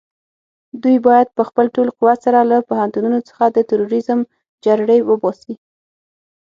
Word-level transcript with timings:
دوی 0.81 0.97
بايد 1.05 1.27
په 1.37 1.43
خپل 1.49 1.65
ټول 1.75 1.87
قوت 1.97 2.19
سره 2.25 2.39
له 2.51 2.57
پوهنتونونو 2.69 3.19
څخه 3.29 3.43
د 3.49 3.57
تروريزم 3.69 4.19
جرړې 4.65 4.99
وباسي. 5.09 5.53